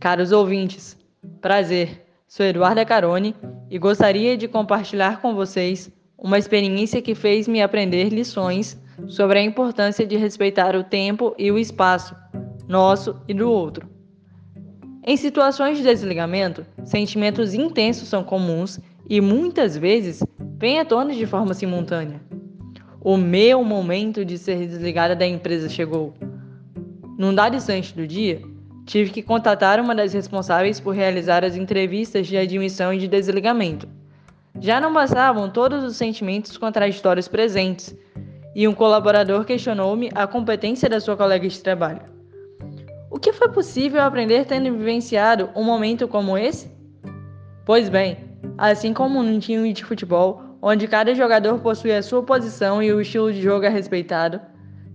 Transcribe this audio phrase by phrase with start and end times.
[0.00, 0.98] Caros ouvintes,
[1.40, 2.06] prazer.
[2.26, 3.36] Sou Eduarda Carone
[3.70, 8.76] e gostaria de compartilhar com vocês uma experiência que fez me aprender lições
[9.06, 12.16] sobre a importância de respeitar o tempo e o espaço,
[12.66, 13.88] nosso e do outro.
[15.06, 20.22] Em situações de desligamento, sentimentos intensos são comuns e muitas vezes
[20.60, 22.20] vêm à tona de forma simultânea.
[23.00, 26.12] O meu momento de ser desligada da empresa chegou.
[27.16, 28.42] Num dado instante do dia,
[28.84, 33.88] tive que contatar uma das responsáveis por realizar as entrevistas de admissão e de desligamento.
[34.60, 37.96] Já não bastavam todos os sentimentos contraditórios presentes,
[38.54, 42.02] e um colaborador questionou-me a competência da sua colega de trabalho.
[43.10, 46.70] O que foi possível aprender tendo vivenciado um momento como esse?
[47.64, 48.18] Pois bem,
[48.58, 53.00] assim como num time de futebol, onde cada jogador possui a sua posição e o
[53.00, 54.40] estilo de jogo é respeitado,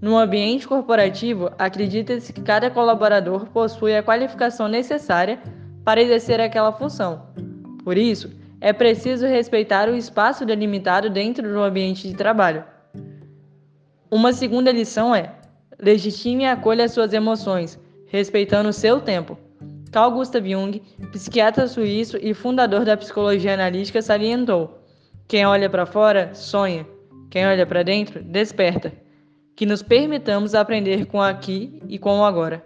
[0.01, 5.39] no ambiente corporativo, acredita-se que cada colaborador possui a qualificação necessária
[5.83, 7.27] para exercer aquela função.
[7.83, 12.63] Por isso, é preciso respeitar o espaço delimitado dentro do ambiente de trabalho.
[14.11, 15.33] Uma segunda lição é:
[15.79, 19.37] legitime e acolha suas emoções, respeitando o seu tempo.
[19.91, 20.81] Carl Gustav Jung,
[21.13, 24.84] psiquiatra suíço e fundador da psicologia analítica, salientou:
[25.27, 26.85] quem olha para fora sonha,
[27.29, 28.91] quem olha para dentro desperta
[29.55, 32.61] que nos permitamos aprender com aqui e com o agora.